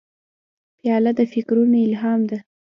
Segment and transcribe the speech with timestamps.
[0.77, 2.37] پیاله د فکرونو الهام ده.